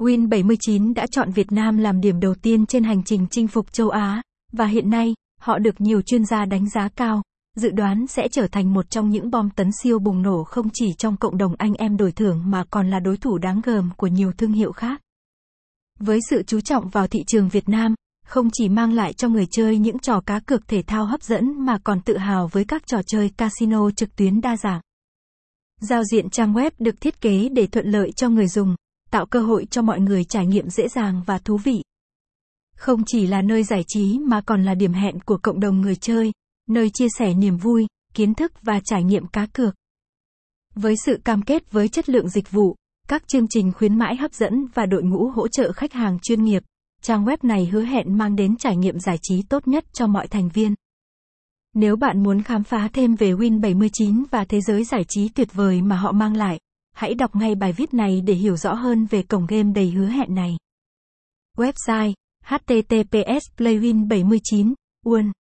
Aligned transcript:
Win79 0.00 0.94
đã 0.94 1.06
chọn 1.10 1.30
Việt 1.30 1.52
Nam 1.52 1.78
làm 1.78 2.00
điểm 2.00 2.20
đầu 2.20 2.34
tiên 2.34 2.66
trên 2.66 2.84
hành 2.84 3.04
trình 3.04 3.26
chinh 3.30 3.48
phục 3.48 3.72
châu 3.72 3.88
Á, 3.88 4.22
và 4.52 4.66
hiện 4.66 4.90
nay, 4.90 5.14
họ 5.40 5.58
được 5.58 5.80
nhiều 5.80 6.02
chuyên 6.02 6.24
gia 6.24 6.44
đánh 6.44 6.68
giá 6.68 6.88
cao, 6.96 7.22
dự 7.56 7.70
đoán 7.70 8.06
sẽ 8.06 8.28
trở 8.28 8.46
thành 8.52 8.72
một 8.72 8.90
trong 8.90 9.10
những 9.10 9.30
bom 9.30 9.50
tấn 9.50 9.70
siêu 9.82 9.98
bùng 9.98 10.22
nổ 10.22 10.44
không 10.44 10.68
chỉ 10.72 10.86
trong 10.98 11.16
cộng 11.16 11.38
đồng 11.38 11.54
anh 11.58 11.74
em 11.74 11.96
đổi 11.96 12.12
thưởng 12.12 12.42
mà 12.46 12.64
còn 12.70 12.90
là 12.90 13.00
đối 13.00 13.16
thủ 13.16 13.38
đáng 13.38 13.60
gờm 13.64 13.90
của 13.96 14.06
nhiều 14.06 14.32
thương 14.38 14.52
hiệu 14.52 14.72
khác. 14.72 15.00
Với 15.98 16.18
sự 16.30 16.42
chú 16.42 16.60
trọng 16.60 16.88
vào 16.88 17.06
thị 17.06 17.20
trường 17.26 17.48
Việt 17.48 17.68
Nam, 17.68 17.94
không 18.26 18.48
chỉ 18.52 18.68
mang 18.68 18.92
lại 18.92 19.12
cho 19.12 19.28
người 19.28 19.46
chơi 19.50 19.78
những 19.78 19.98
trò 19.98 20.20
cá 20.20 20.40
cược 20.40 20.68
thể 20.68 20.82
thao 20.82 21.06
hấp 21.06 21.22
dẫn 21.22 21.64
mà 21.66 21.78
còn 21.84 22.00
tự 22.00 22.16
hào 22.16 22.48
với 22.48 22.64
các 22.64 22.86
trò 22.86 23.02
chơi 23.06 23.30
casino 23.36 23.90
trực 23.90 24.16
tuyến 24.16 24.40
đa 24.40 24.56
dạng. 24.56 24.80
Giao 25.80 26.04
diện 26.04 26.30
trang 26.30 26.54
web 26.54 26.70
được 26.78 27.00
thiết 27.00 27.20
kế 27.20 27.48
để 27.48 27.66
thuận 27.66 27.86
lợi 27.86 28.12
cho 28.16 28.28
người 28.28 28.46
dùng, 28.48 28.74
tạo 29.10 29.26
cơ 29.26 29.40
hội 29.40 29.66
cho 29.70 29.82
mọi 29.82 30.00
người 30.00 30.24
trải 30.24 30.46
nghiệm 30.46 30.70
dễ 30.70 30.88
dàng 30.88 31.22
và 31.26 31.38
thú 31.38 31.56
vị. 31.56 31.82
Không 32.76 33.02
chỉ 33.06 33.26
là 33.26 33.42
nơi 33.42 33.62
giải 33.62 33.84
trí 33.86 34.18
mà 34.18 34.40
còn 34.40 34.64
là 34.64 34.74
điểm 34.74 34.92
hẹn 34.92 35.20
của 35.20 35.38
cộng 35.42 35.60
đồng 35.60 35.80
người 35.80 35.96
chơi, 35.96 36.32
nơi 36.68 36.90
chia 36.90 37.08
sẻ 37.18 37.34
niềm 37.34 37.56
vui, 37.56 37.86
kiến 38.14 38.34
thức 38.34 38.52
và 38.62 38.80
trải 38.84 39.04
nghiệm 39.04 39.26
cá 39.26 39.46
cược. 39.46 39.74
Với 40.74 40.94
sự 41.04 41.20
cam 41.24 41.42
kết 41.42 41.72
với 41.72 41.88
chất 41.88 42.08
lượng 42.08 42.28
dịch 42.28 42.50
vụ, 42.50 42.76
các 43.08 43.28
chương 43.28 43.48
trình 43.48 43.72
khuyến 43.72 43.98
mãi 43.98 44.16
hấp 44.16 44.34
dẫn 44.34 44.66
và 44.74 44.86
đội 44.86 45.02
ngũ 45.02 45.30
hỗ 45.30 45.48
trợ 45.48 45.72
khách 45.72 45.92
hàng 45.92 46.18
chuyên 46.22 46.44
nghiệp, 46.44 46.62
trang 47.02 47.24
web 47.24 47.36
này 47.42 47.66
hứa 47.66 47.82
hẹn 47.82 48.18
mang 48.18 48.36
đến 48.36 48.56
trải 48.56 48.76
nghiệm 48.76 48.98
giải 48.98 49.18
trí 49.22 49.42
tốt 49.42 49.68
nhất 49.68 49.84
cho 49.92 50.06
mọi 50.06 50.28
thành 50.28 50.48
viên. 50.48 50.74
Nếu 51.74 51.96
bạn 51.96 52.22
muốn 52.22 52.42
khám 52.42 52.64
phá 52.64 52.88
thêm 52.92 53.14
về 53.14 53.32
Win79 53.32 54.24
và 54.30 54.44
thế 54.44 54.60
giới 54.60 54.84
giải 54.84 55.04
trí 55.08 55.28
tuyệt 55.28 55.54
vời 55.54 55.82
mà 55.82 55.96
họ 55.96 56.12
mang 56.12 56.36
lại, 56.36 56.60
hãy 56.92 57.14
đọc 57.14 57.36
ngay 57.36 57.54
bài 57.54 57.72
viết 57.72 57.94
này 57.94 58.20
để 58.20 58.34
hiểu 58.34 58.56
rõ 58.56 58.74
hơn 58.74 59.06
về 59.10 59.22
cổng 59.22 59.46
game 59.46 59.72
đầy 59.74 59.90
hứa 59.90 60.06
hẹn 60.06 60.34
này. 60.34 60.56
Website 61.56 62.12
https 62.44 63.42
playwin79 63.56 64.74
won 65.06 65.32